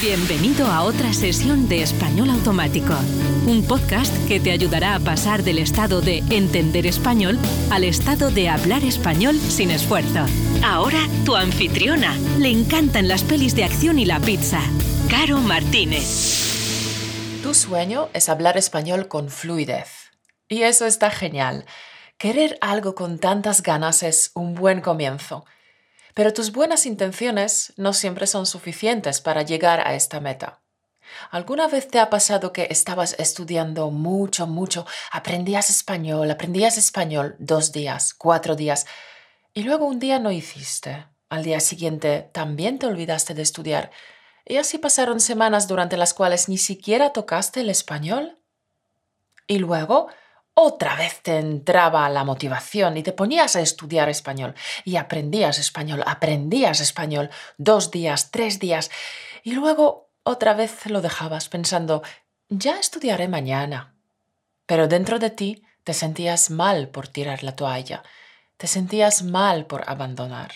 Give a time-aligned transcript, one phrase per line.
[0.00, 2.94] Bienvenido a otra sesión de Español Automático,
[3.46, 7.38] un podcast que te ayudará a pasar del estado de entender español
[7.70, 10.24] al estado de hablar español sin esfuerzo.
[10.64, 12.16] Ahora tu anfitriona.
[12.38, 14.62] Le encantan las pelis de acción y la pizza.
[15.10, 17.42] Caro Martínez.
[17.42, 20.12] Tu sueño es hablar español con fluidez.
[20.48, 21.66] Y eso está genial.
[22.16, 25.44] Querer algo con tantas ganas es un buen comienzo.
[26.20, 30.60] Pero tus buenas intenciones no siempre son suficientes para llegar a esta meta.
[31.30, 37.72] ¿Alguna vez te ha pasado que estabas estudiando mucho, mucho, aprendías español, aprendías español dos
[37.72, 38.84] días, cuatro días,
[39.54, 41.06] y luego un día no hiciste?
[41.30, 43.90] Al día siguiente también te olvidaste de estudiar,
[44.44, 48.36] y así pasaron semanas durante las cuales ni siquiera tocaste el español.
[49.46, 50.08] Y luego
[50.54, 54.54] otra vez te entraba la motivación y te ponías a estudiar español
[54.84, 58.90] y aprendías español, aprendías español dos días, tres días
[59.42, 62.02] y luego otra vez lo dejabas pensando,
[62.48, 63.94] ya estudiaré mañana.
[64.66, 68.02] Pero dentro de ti te sentías mal por tirar la toalla,
[68.56, 70.52] te sentías mal por abandonar.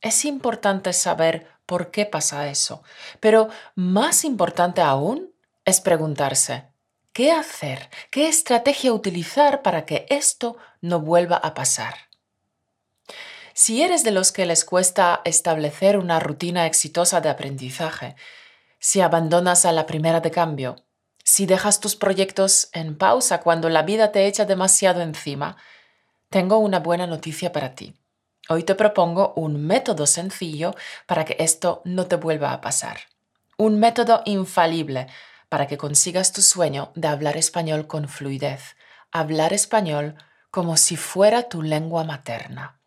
[0.00, 2.82] Es importante saber por qué pasa eso,
[3.20, 5.32] pero más importante aún
[5.64, 6.71] es preguntarse,
[7.12, 7.90] ¿Qué hacer?
[8.10, 11.94] ¿Qué estrategia utilizar para que esto no vuelva a pasar?
[13.52, 18.16] Si eres de los que les cuesta establecer una rutina exitosa de aprendizaje,
[18.78, 20.76] si abandonas a la primera de cambio,
[21.22, 25.58] si dejas tus proyectos en pausa cuando la vida te echa demasiado encima,
[26.30, 27.92] tengo una buena noticia para ti.
[28.48, 30.74] Hoy te propongo un método sencillo
[31.06, 33.00] para que esto no te vuelva a pasar.
[33.58, 35.08] Un método infalible
[35.52, 38.74] para que consigas tu sueño de hablar español con fluidez,
[39.10, 40.14] hablar español
[40.50, 42.80] como si fuera tu lengua materna.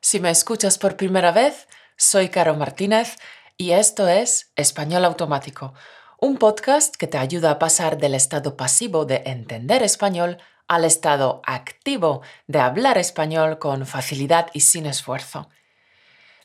[0.00, 3.16] Si me escuchas por primera vez, soy Caro Martínez
[3.58, 5.74] y esto es Español Automático,
[6.18, 11.42] un podcast que te ayuda a pasar del estado pasivo de entender español al estado
[11.44, 15.50] activo de hablar español con facilidad y sin esfuerzo.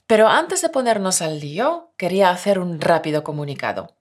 [0.08, 3.95] Pero antes de ponernos al lío, quería hacer un rápido comunicado.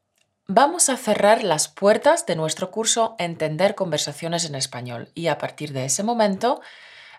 [0.46, 5.72] Vamos a cerrar las puertas de nuestro curso Entender conversaciones en español y a partir
[5.72, 6.60] de ese momento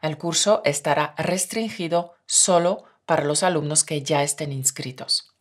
[0.04, 5.34] el curso estará restringido solo para los alumnos que ya estén inscritos.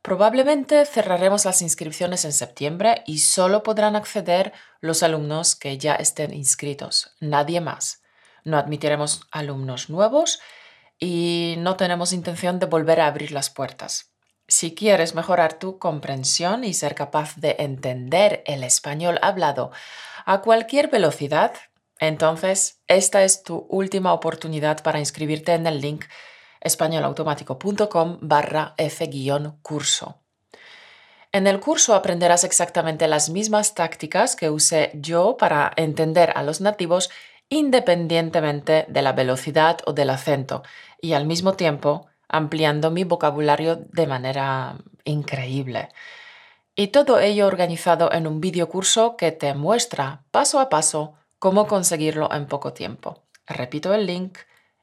[0.00, 6.32] Probablemente cerraremos las inscripciones en septiembre y solo podrán acceder los alumnos que ya estén
[6.32, 8.00] inscritos, nadie más.
[8.44, 10.38] No admitiremos alumnos nuevos
[11.00, 14.13] y no tenemos intención de volver a abrir las puertas.
[14.46, 19.70] Si quieres mejorar tu comprensión y ser capaz de entender el español hablado
[20.26, 21.52] a cualquier velocidad,
[21.98, 26.04] entonces esta es tu última oportunidad para inscribirte en el link
[26.60, 30.20] españolautomático.com barra f-curso.
[31.32, 36.60] En el curso aprenderás exactamente las mismas tácticas que usé yo para entender a los
[36.60, 37.10] nativos
[37.48, 40.62] independientemente de la velocidad o del acento
[41.00, 45.90] y al mismo tiempo ampliando mi vocabulario de manera increíble.
[46.76, 51.66] Y todo ello organizado en un video curso que te muestra paso a paso cómo
[51.66, 53.22] conseguirlo en poco tiempo.
[53.46, 54.38] Repito el link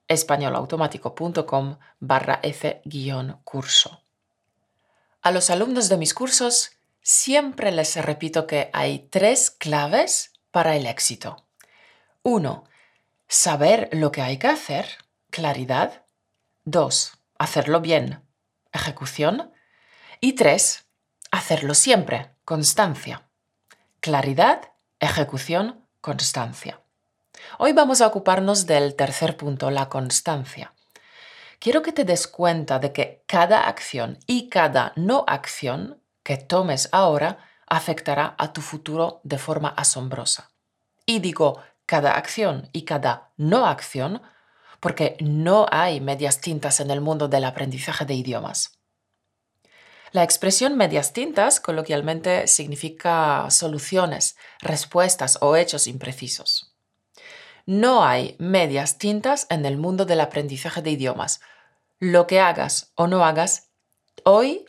[0.07, 4.03] españolautomático.com barra f-curso.
[5.22, 10.85] A los alumnos de mis cursos siempre les repito que hay tres claves para el
[10.85, 11.46] éxito.
[12.24, 12.66] Uno,
[13.28, 14.88] saber lo que hay que hacer,
[15.30, 16.03] claridad.
[16.63, 18.24] Dos, hacerlo bien,
[18.72, 19.52] ejecución.
[20.19, 20.85] Y tres,
[21.31, 23.29] hacerlo siempre, constancia.
[24.00, 26.81] Claridad, ejecución, constancia.
[27.57, 30.75] Hoy vamos a ocuparnos del tercer punto, la constancia.
[31.57, 36.90] Quiero que te des cuenta de que cada acción y cada no acción que tomes
[36.91, 40.51] ahora afectará a tu futuro de forma asombrosa.
[41.07, 44.22] Y digo cada acción y cada no acción
[44.81, 48.81] porque no hay medias tintas en el mundo del aprendizaje de idiomas.
[50.12, 56.75] La expresión medias tintas coloquialmente significa soluciones, respuestas o hechos imprecisos.
[57.66, 61.39] No hay medias tintas en el mundo del aprendizaje de idiomas.
[62.00, 63.69] Lo que hagas o no hagas
[64.25, 64.66] hoy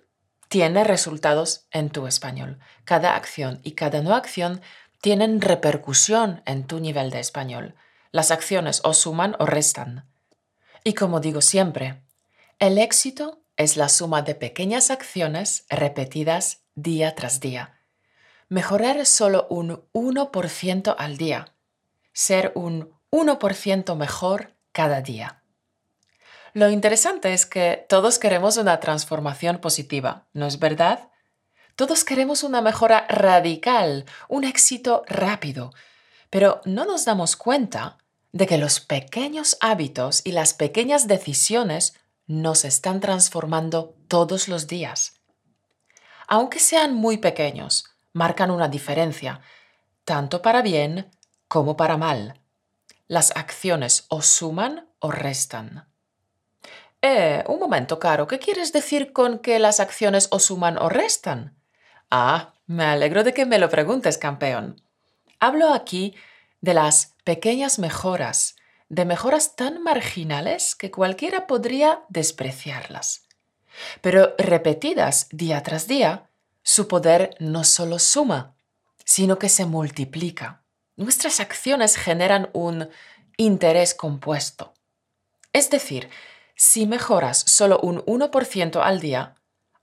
[0.48, 2.60] tiene resultados en tu español.
[2.84, 4.60] Cada acción y cada no acción
[5.00, 7.74] tienen repercusión en tu nivel de español.
[8.12, 10.06] Las acciones o suman o restan.
[10.84, 12.02] Y como digo siempre,
[12.58, 17.80] el éxito es la suma de pequeñas acciones repetidas día tras día.
[18.48, 21.54] Mejorar solo un 1% al día.
[22.12, 25.42] Ser un 1% mejor cada día.
[26.52, 31.08] Lo interesante es que todos queremos una transformación positiva, ¿no es verdad?
[31.76, 35.72] Todos queremos una mejora radical, un éxito rápido,
[36.28, 37.96] pero no nos damos cuenta
[38.32, 41.94] de que los pequeños hábitos y las pequeñas decisiones
[42.26, 45.20] nos están transformando todos los días.
[46.26, 49.40] Aunque sean muy pequeños, marcan una diferencia,
[50.04, 51.10] tanto para bien
[51.46, 52.40] como para mal.
[53.06, 55.88] Las acciones o suman o restan.
[57.02, 61.58] Eh, un momento, Caro, ¿qué quieres decir con que las acciones o suman o restan?
[62.10, 64.80] Ah, me alegro de que me lo preguntes, campeón.
[65.40, 66.14] Hablo aquí
[66.62, 68.56] de las pequeñas mejoras,
[68.88, 73.28] de mejoras tan marginales que cualquiera podría despreciarlas.
[74.00, 76.30] Pero repetidas día tras día,
[76.62, 78.56] su poder no solo suma,
[79.04, 80.62] sino que se multiplica.
[80.96, 82.88] Nuestras acciones generan un
[83.36, 84.72] interés compuesto.
[85.52, 86.08] Es decir,
[86.54, 89.34] si mejoras solo un 1% al día,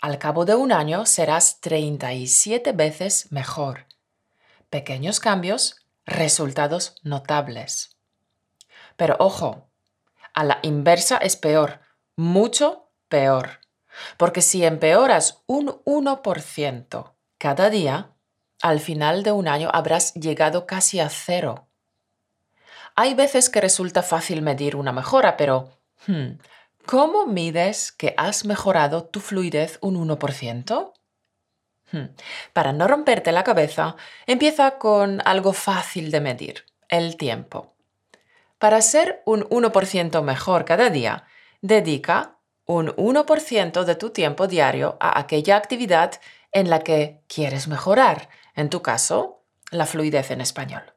[0.02, 3.86] al cabo de un año serás 37 veces mejor.
[4.70, 5.79] Pequeños cambios,
[6.10, 7.98] resultados notables.
[8.98, 9.70] Pero ojo,
[10.34, 11.80] a la inversa es peor,
[12.16, 13.60] mucho peor.
[14.18, 18.16] Porque si empeoras un 1% cada día,
[18.62, 21.68] al final de un año habrás llegado casi a cero.
[22.96, 25.70] Hay veces que resulta fácil medir una mejora, pero
[26.08, 26.32] hmm,
[26.90, 30.92] ¿Cómo mides que has mejorado tu fluidez un 1%?
[31.92, 32.06] Hmm.
[32.54, 33.96] Para no romperte la cabeza,
[34.28, 37.74] empieza con algo fácil de medir, el tiempo.
[38.60, 41.26] Para ser un 1% mejor cada día,
[41.62, 46.20] dedica un 1% de tu tiempo diario a aquella actividad
[46.52, 50.94] en la que quieres mejorar, en tu caso, la fluidez en español.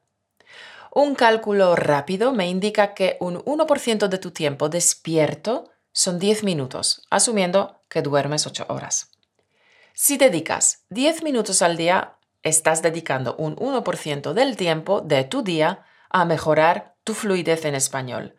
[0.91, 7.07] Un cálculo rápido me indica que un 1% de tu tiempo despierto son 10 minutos,
[7.09, 9.12] asumiendo que duermes 8 horas.
[9.93, 15.85] Si dedicas 10 minutos al día, estás dedicando un 1% del tiempo de tu día
[16.09, 18.35] a mejorar tu fluidez en español.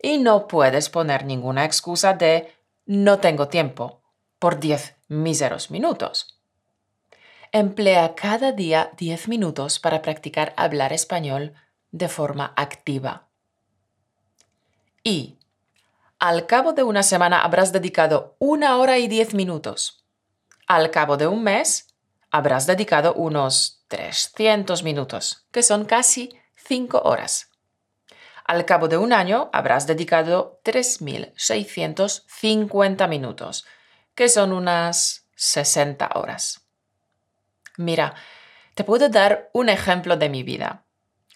[0.00, 2.54] Y no puedes poner ninguna excusa de
[2.86, 4.02] no tengo tiempo
[4.38, 6.40] por 10 míseros minutos.
[7.50, 11.54] Emplea cada día 10 minutos para practicar hablar español
[11.90, 13.28] de forma activa.
[15.02, 15.38] Y
[16.20, 20.03] al cabo de una semana habrás dedicado una hora y diez minutos.
[20.66, 21.94] Al cabo de un mes
[22.30, 27.50] habrás dedicado unos 300 minutos, que son casi cinco horas.
[28.44, 33.66] Al cabo de un año habrás dedicado 3.650 minutos,
[34.14, 36.66] que son unas 60 horas.
[37.76, 38.14] Mira,
[38.74, 40.83] te puedo dar un ejemplo de mi vida.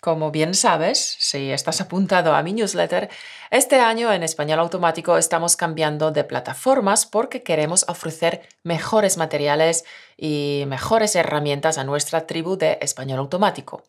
[0.00, 3.10] Como bien sabes, si estás apuntado a mi newsletter,
[3.50, 9.84] este año en Español Automático estamos cambiando de plataformas porque queremos ofrecer mejores materiales
[10.16, 13.82] y mejores herramientas a nuestra tribu de Español Automático.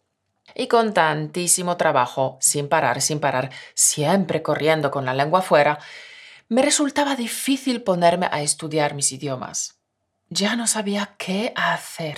[0.56, 5.78] Y con tantísimo trabajo, sin parar, sin parar, siempre corriendo con la lengua fuera,
[6.48, 9.80] me resultaba difícil ponerme a estudiar mis idiomas.
[10.30, 12.18] Ya no sabía qué hacer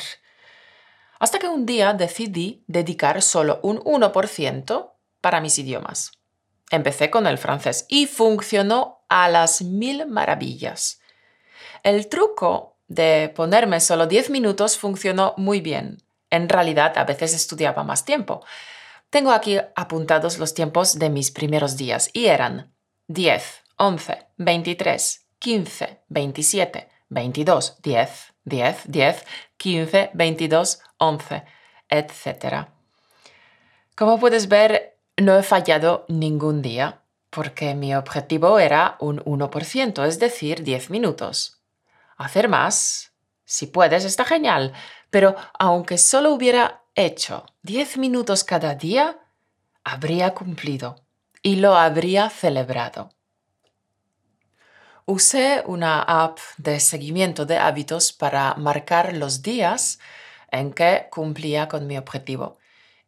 [1.21, 4.91] hasta que un día decidí dedicar solo un 1%
[5.21, 6.13] para mis idiomas.
[6.71, 10.99] Empecé con el francés y funcionó a las mil maravillas.
[11.83, 16.01] El truco de ponerme solo 10 minutos funcionó muy bien.
[16.31, 18.43] En realidad a veces estudiaba más tiempo.
[19.11, 22.73] Tengo aquí apuntados los tiempos de mis primeros días y eran
[23.09, 23.43] 10,
[23.77, 29.25] 11, 23, 15, 27, 22, 10, 10, 10,
[29.57, 31.43] 15, 22, 11,
[31.89, 32.67] etc.
[33.95, 40.19] Como puedes ver, no he fallado ningún día porque mi objetivo era un 1%, es
[40.19, 41.61] decir, 10 minutos.
[42.17, 43.13] Hacer más,
[43.45, 44.73] si puedes, está genial,
[45.09, 49.19] pero aunque solo hubiera hecho 10 minutos cada día,
[49.83, 50.95] habría cumplido
[51.41, 53.11] y lo habría celebrado.
[55.13, 59.99] Usé una app de seguimiento de hábitos para marcar los días
[60.49, 62.59] en que cumplía con mi objetivo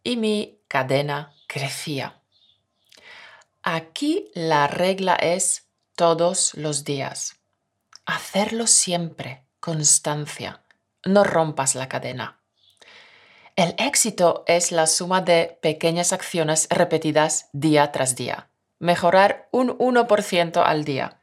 [0.03, 2.19] y mi cadena crecía.
[3.61, 7.37] Aquí la regla es todos los días.
[8.05, 10.61] Hacerlo siempre, constancia.
[11.05, 12.41] No rompas la cadena.
[13.55, 18.49] El éxito es la suma de pequeñas acciones repetidas día tras día.
[18.79, 21.21] Mejorar un 1% al día.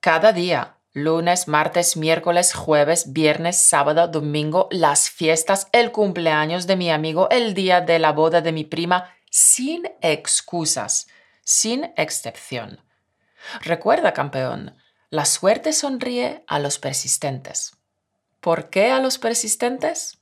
[0.00, 6.90] Cada día lunes, martes, miércoles, jueves, viernes, sábado, domingo, las fiestas, el cumpleaños de mi
[6.90, 11.06] amigo, el día de la boda de mi prima, sin excusas,
[11.44, 12.80] sin excepción.
[13.60, 14.76] Recuerda, campeón,
[15.10, 17.76] la suerte sonríe a los persistentes.
[18.40, 20.18] ¿Por qué a los persistentes?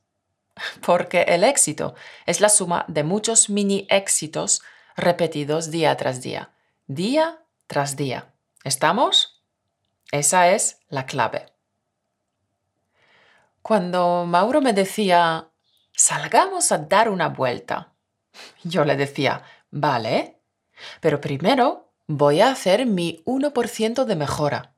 [0.85, 1.95] Porque el éxito
[2.27, 4.61] es la suma de muchos mini éxitos
[4.97, 6.53] repetidos día tras día,
[6.89, 8.35] día tras día.
[8.65, 9.38] ¿Estamos?
[10.11, 11.47] Esa es la clave.
[13.61, 15.51] Cuando Mauro me decía,
[15.93, 17.93] salgamos a dar una vuelta,
[18.63, 20.41] yo le decía, vale,
[21.01, 24.75] pero primero voy a hacer mi 1% de mejora.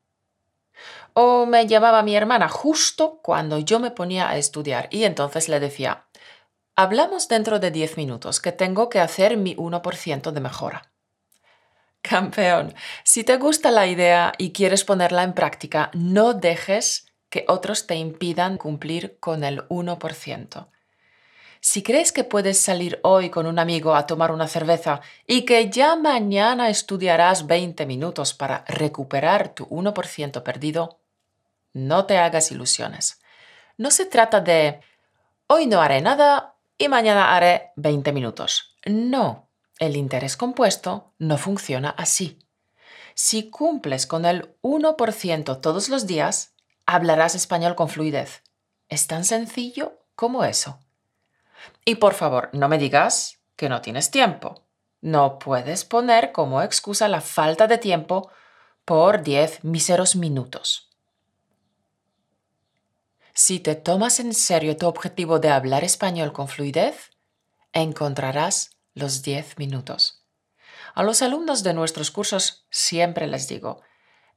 [1.13, 5.61] O me llamaba mi hermana justo cuando yo me ponía a estudiar y entonces le
[5.61, 6.07] decía,
[6.75, 10.91] hablamos dentro de 10 minutos que tengo que hacer mi 1% de mejora.
[12.03, 17.87] Campeón, si te gusta la idea y quieres ponerla en práctica, no dejes que otros
[17.87, 20.69] te impidan cumplir con el 1%.
[21.61, 25.69] Si crees que puedes salir hoy con un amigo a tomar una cerveza y que
[25.69, 31.01] ya mañana estudiarás 20 minutos para recuperar tu 1% perdido,
[31.75, 33.21] no te hagas ilusiones.
[33.77, 34.81] No se trata de
[35.49, 38.75] hoy no haré nada y mañana haré 20 minutos.
[38.87, 39.50] No,
[39.81, 42.39] el interés compuesto no funciona así.
[43.15, 46.55] Si cumples con el 1% todos los días,
[46.87, 48.43] hablarás español con fluidez.
[48.89, 50.79] Es tan sencillo como eso.
[51.85, 54.65] Y por favor, no me digas que no tienes tiempo.
[55.01, 58.31] No puedes poner como excusa la falta de tiempo
[58.85, 60.91] por 10 míseros minutos.
[63.33, 67.13] Si te tomas en serio tu objetivo de hablar español con fluidez,
[67.73, 70.25] encontrarás los 10 minutos.
[70.95, 73.83] A los alumnos de nuestros cursos siempre les digo,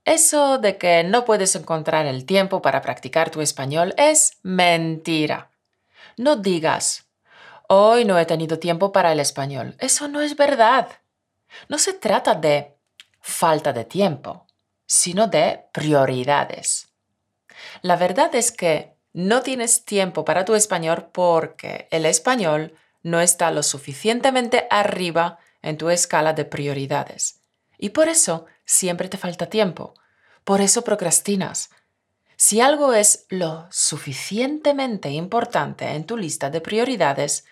[0.05, 5.51] eso de que no puedes encontrar el tiempo para practicar tu español es mentira.
[6.17, 7.09] No digas,
[7.69, 9.75] hoy no he tenido tiempo para el español.
[9.79, 10.89] Eso no es verdad.
[11.69, 12.77] No se trata de
[13.21, 14.47] falta de tiempo,
[14.85, 16.89] sino de prioridades.
[17.81, 23.51] La verdad es que no tienes tiempo para tu español porque el español no está
[23.51, 27.41] lo suficientemente arriba en tu escala de prioridades.
[27.77, 29.93] Y por eso siempre te falta tiempo.
[30.43, 31.69] Por eso procrastinas.
[32.35, 37.45] Si algo es lo suficientemente importante en tu lista de prioridades,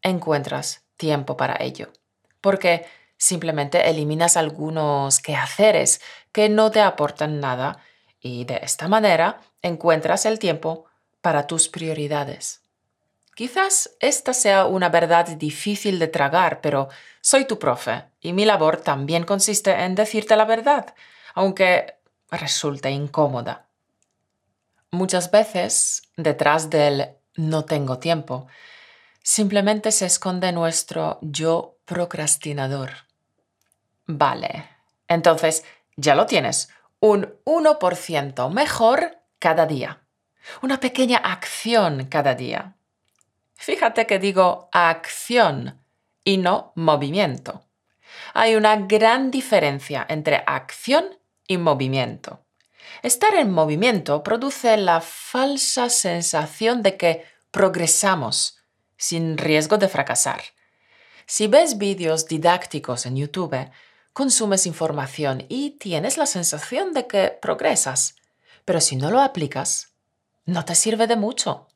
[0.00, 1.92] encuentras tiempo para ello.
[2.40, 6.00] Porque simplemente eliminas algunos quehaceres
[6.32, 7.78] que no te aportan nada
[8.20, 10.86] y de esta manera encuentras el tiempo
[11.20, 12.61] para tus prioridades.
[13.34, 16.88] Quizás esta sea una verdad difícil de tragar, pero
[17.20, 20.94] soy tu profe y mi labor también consiste en decirte la verdad,
[21.34, 21.94] aunque
[22.30, 23.66] resulte incómoda.
[24.90, 28.46] Muchas veces, detrás del no tengo tiempo,
[29.22, 32.90] simplemente se esconde nuestro yo procrastinador.
[34.06, 34.68] Vale,
[35.08, 35.64] entonces
[35.96, 36.68] ya lo tienes,
[37.00, 40.02] un 1% mejor cada día
[40.60, 42.74] una pequeña acción cada día.
[43.62, 45.80] Fíjate que digo acción
[46.24, 47.64] y no movimiento.
[48.34, 51.16] Hay una gran diferencia entre acción
[51.46, 52.44] y movimiento.
[53.04, 58.58] Estar en movimiento produce la falsa sensación de que progresamos
[58.96, 60.42] sin riesgo de fracasar.
[61.26, 63.70] Si ves vídeos didácticos en YouTube,
[64.12, 68.16] consumes información y tienes la sensación de que progresas.
[68.64, 69.94] Pero si no lo aplicas,
[70.46, 71.68] no te sirve de mucho.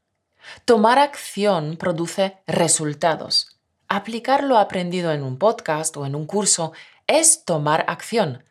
[0.64, 3.58] Tomar acción produce resultados.
[3.88, 6.72] Aplicar lo aprendido en un podcast o en un curso
[7.06, 8.44] es tomar acción.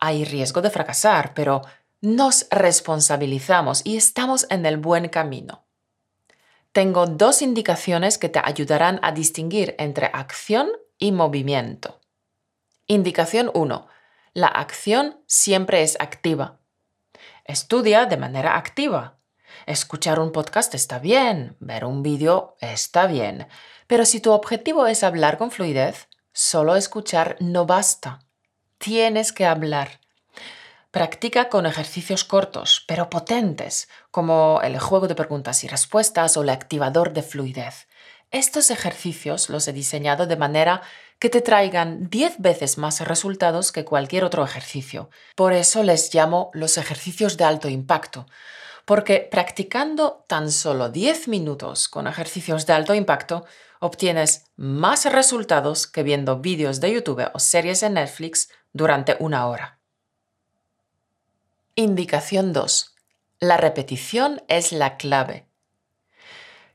[0.00, 1.62] Hay riesgo de fracasar, pero
[2.00, 5.64] nos responsabilizamos y estamos en el buen camino.
[6.72, 10.68] Tengo dos indicaciones que te ayudarán a distinguir entre acción
[10.98, 12.00] y movimiento.
[12.86, 13.88] Indicación 1.
[14.34, 16.60] La acción siempre es activa.
[17.44, 19.15] Estudia de manera activa.
[19.64, 23.48] Escuchar un podcast está bien, ver un vídeo está bien,
[23.86, 28.20] pero si tu objetivo es hablar con fluidez, solo escuchar no basta.
[28.78, 30.00] Tienes que hablar.
[30.90, 36.50] Practica con ejercicios cortos, pero potentes, como el juego de preguntas y respuestas o el
[36.50, 37.86] activador de fluidez.
[38.30, 40.82] Estos ejercicios los he diseñado de manera
[41.18, 45.10] que te traigan 10 veces más resultados que cualquier otro ejercicio.
[45.34, 48.26] Por eso les llamo los ejercicios de alto impacto,
[48.86, 53.44] porque practicando tan solo 10 minutos con ejercicios de alto impacto,
[53.80, 59.80] obtienes más resultados que viendo vídeos de YouTube o series en Netflix durante una hora.
[61.74, 62.94] Indicación 2.
[63.40, 65.48] La repetición es la clave.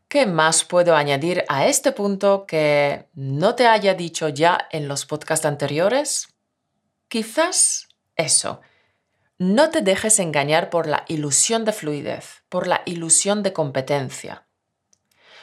[0.10, 5.06] ¿Qué más puedo añadir a este punto que no te haya dicho ya en los
[5.06, 6.28] podcasts anteriores?
[7.08, 7.88] Quizás
[8.18, 8.60] eso,
[9.44, 14.46] No te dejes engañar por la ilusión de fluidez, por la ilusión de competencia.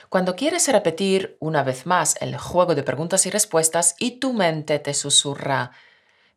[0.08, 4.78] Cuando quieres repetir una vez más el juego de preguntas y respuestas y tu mente
[4.78, 5.72] te susurra,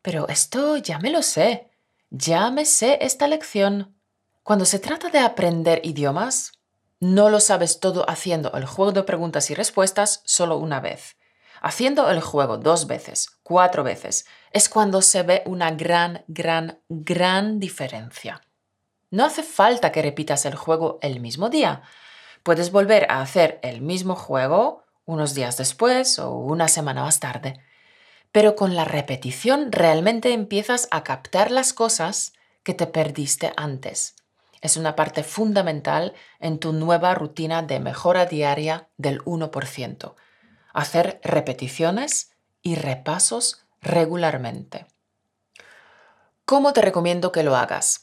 [0.02, 1.70] pero esto ya me lo sé,
[2.10, 3.96] ya me sé esta lección.
[4.42, 6.54] Cuando se trata de aprender idiomas,
[6.98, 11.14] no lo sabes todo haciendo el juego de preguntas y respuestas solo una vez.
[11.64, 17.60] Haciendo el juego dos veces, cuatro veces, es cuando se ve una gran, gran, gran
[17.60, 18.40] diferencia.
[19.12, 21.82] No hace falta que repitas el juego el mismo día.
[22.42, 27.60] Puedes volver a hacer el mismo juego unos días después o una semana más tarde.
[28.32, 32.32] Pero con la repetición realmente empiezas a captar las cosas
[32.64, 34.16] que te perdiste antes.
[34.62, 40.16] Es una parte fundamental en tu nueva rutina de mejora diaria del 1%.
[40.72, 44.86] Hacer repeticiones y repasos regularmente.
[46.44, 48.02] ¿Cómo te recomiendo que lo hagas?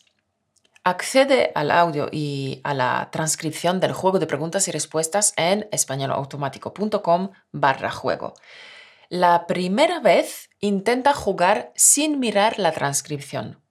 [0.83, 7.31] Accede al audio y a la transcripción del juego de preguntas y respuestas en españolautomático.com
[7.51, 8.33] barra juego.
[9.09, 13.61] La primera vez intenta jugar sin mirar la transcripción.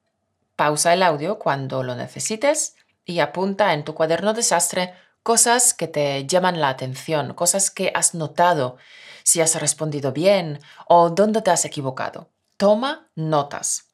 [0.55, 2.75] Pausa el audio cuando lo necesites
[3.05, 4.93] y apunta en tu cuaderno desastre
[5.28, 8.78] cosas que te llaman la atención, cosas que has notado,
[9.25, 12.30] si has respondido bien o dónde te has equivocado.
[12.56, 13.88] Toma notas.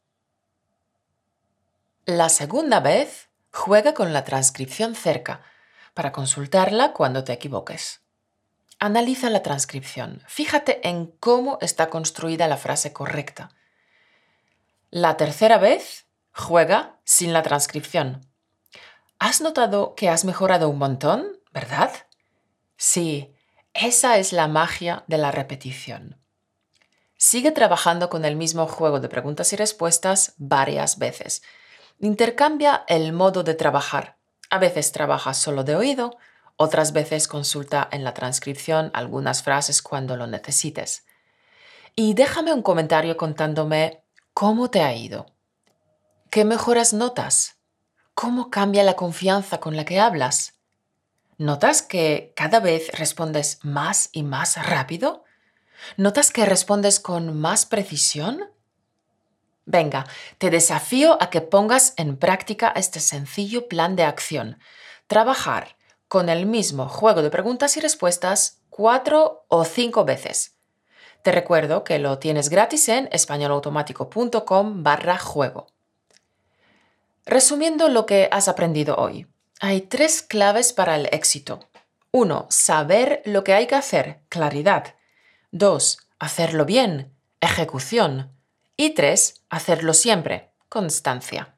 [2.04, 5.42] La segunda vez, juega con la transcripción cerca
[5.92, 8.02] para consultarla cuando te equivoques.
[8.78, 10.22] Analiza la transcripción.
[10.28, 13.50] Fíjate en cómo está construida la frase correcta.
[14.92, 18.24] La tercera vez, juega sin la transcripción.
[19.18, 21.92] ¿Has notado que has mejorado un montón, verdad?
[22.76, 23.32] Sí,
[23.72, 26.18] esa es la magia de la repetición.
[27.16, 31.42] Sigue trabajando con el mismo juego de preguntas y respuestas varias veces
[32.00, 34.16] Intercambia el modo de trabajar.
[34.50, 36.16] A veces trabaja solo de oído,
[36.56, 41.06] otras veces consulta en la transcripción algunas frases cuando lo necesites.
[41.96, 45.26] Y déjame un comentario contándome cómo te ha ido.
[46.30, 47.56] ¿Qué mejoras notas?
[48.14, 50.54] ¿Cómo cambia la confianza con la que hablas?
[51.36, 55.24] ¿Notas que cada vez respondes más y más rápido?
[55.96, 58.50] ¿Notas que respondes con más precisión?
[59.66, 60.06] Venga,
[60.38, 64.60] te desafío a que pongas en práctica este sencillo plan de acción.
[65.08, 70.54] Trabajar con el mismo juego de preguntas y respuestas cuatro o cinco veces.
[71.22, 75.73] Te recuerdo que lo tienes gratis en españolautomático.com barra juego.
[77.26, 79.26] Resumiendo lo que has aprendido hoy,
[79.60, 81.60] hay tres claves para el éxito.
[82.10, 82.46] 1.
[82.50, 84.94] Saber lo que hay que hacer, claridad.
[85.52, 85.98] 2.
[86.18, 88.30] Hacerlo bien, ejecución.
[88.76, 91.54] Y tres, hacerlo siempre, constancia.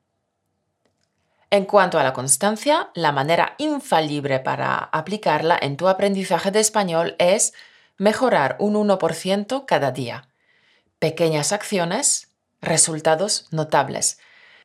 [1.50, 7.16] En cuanto a la constancia, la manera infalible para aplicarla en tu aprendizaje de español
[7.18, 7.54] es
[7.96, 10.28] mejorar un 1% cada día.
[10.98, 12.28] Pequeñas acciones,
[12.60, 14.18] resultados notables.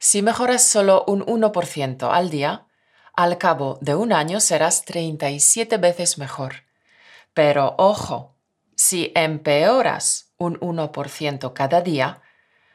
[0.04, 2.66] Si mejoras solo un 1% al día,
[3.14, 6.64] al cabo de un año serás 37 veces mejor.
[7.36, 8.34] Pero ojo,
[8.76, 12.24] si empeoras un 1% cada día,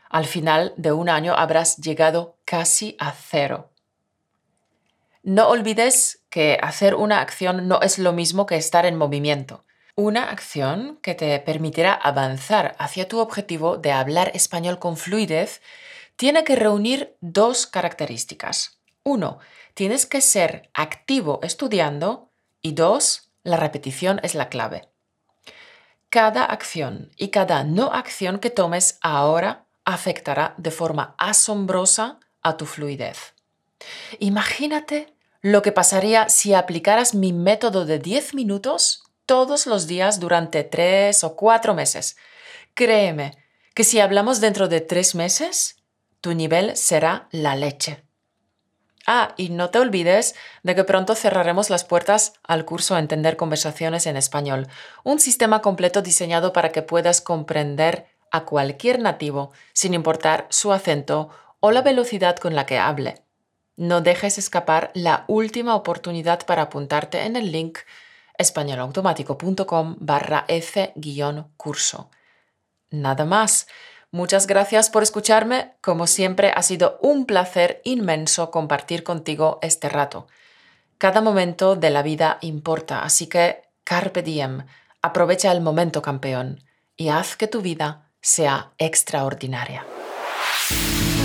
[0.09, 3.71] al final de un año habrás llegado casi a cero.
[5.25, 9.65] No olvides que hacer una acción no es lo mismo que estar en movimiento.
[9.97, 15.61] Una acción que te permitirá avanzar hacia tu objetivo de hablar español con fluidez
[16.17, 18.81] tiene que reunir dos características.
[19.03, 19.39] Uno,
[19.75, 24.89] tienes que ser activo estudiando y dos, la repetición es la clave.
[26.09, 32.67] Cada acción y cada no acción que tomes ahora afectará de forma asombrosa a tu
[32.67, 33.35] fluidez.
[34.19, 40.65] Imagínate lo que pasaría si aplicaras mi método de 10 minutos todos los días durante
[40.65, 42.17] 3 o 4 meses.
[42.75, 43.37] Créeme
[43.75, 45.76] que si hablamos dentro de 3 meses,
[46.27, 48.03] tu nivel será la leche.
[49.07, 50.35] Ah, y no te olvides
[50.65, 54.67] de que pronto cerraremos las puertas al curso Entender conversaciones en español,
[55.05, 61.31] un sistema completo diseñado para que puedas comprender a cualquier nativo, sin importar su acento
[61.61, 63.23] o la velocidad con la que hable.
[63.77, 67.79] No dejes escapar la última oportunidad para apuntarte en el link
[68.37, 72.11] españolautomático.com barra F-curso.
[72.91, 73.69] Nada más.
[74.17, 75.73] Muchas gracias por escucharme.
[75.83, 80.27] Como siempre, ha sido un placer inmenso compartir contigo este rato.
[80.97, 84.65] Cada momento de la vida importa, así que carpe diem,
[85.03, 86.65] aprovecha el momento campeón
[86.97, 89.85] y haz que tu vida sea extraordinaria.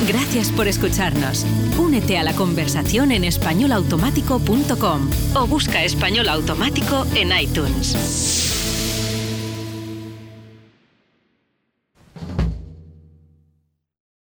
[0.06, 1.45] Gracias por escucharnos.
[1.80, 8.61] Únete a la conversación en españolautomático.com o busca español automático en iTunes.